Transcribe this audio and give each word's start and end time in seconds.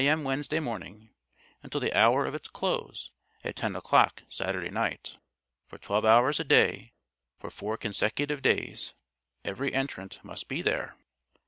M. 0.03 0.23
Wednesday 0.23 0.59
morning, 0.59 1.11
until 1.61 1.79
the 1.79 1.93
hour 1.93 2.25
of 2.25 2.33
its 2.33 2.49
close, 2.49 3.11
at 3.43 3.55
ten 3.55 3.75
o'clock 3.75 4.23
Saturday 4.27 4.71
night. 4.71 5.17
For 5.67 5.77
twelve 5.77 6.05
hours 6.05 6.39
a 6.39 6.43
day 6.43 6.93
for 7.37 7.51
four 7.51 7.77
consecutive 7.77 8.41
days 8.41 8.95
every 9.45 9.71
entrant 9.75 10.19
must 10.23 10.47
be 10.47 10.63
there. 10.63 10.95